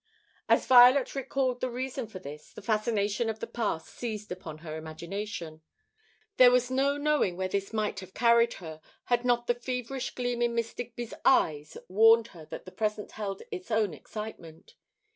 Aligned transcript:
As 0.49 0.65
Violet 0.65 1.13
recalled 1.13 1.61
the 1.61 1.69
reason 1.69 2.07
for 2.07 2.17
this, 2.17 2.53
the 2.53 2.63
fascination 2.63 3.29
of 3.29 3.37
the 3.39 3.45
past 3.45 3.85
seized 3.89 4.31
upon 4.31 4.57
her 4.65 4.75
imagination. 4.75 5.61
There 6.37 6.49
was 6.49 6.71
no 6.71 6.97
knowing 6.97 7.37
where 7.37 7.47
this 7.47 7.71
might 7.71 7.99
have 7.99 8.15
carried 8.15 8.53
her, 8.53 8.81
had 9.05 9.23
not 9.23 9.45
the 9.45 9.53
feverish 9.53 10.15
gleam 10.15 10.41
in 10.41 10.55
Miss 10.55 10.73
Digby's 10.73 11.13
eyes 11.23 11.77
warned 11.87 12.29
her 12.29 12.45
that 12.45 12.65
the 12.65 12.71
present 12.71 13.11
held 13.11 13.43
its 13.51 13.69
own 13.69 13.93
excitement. 13.93 14.73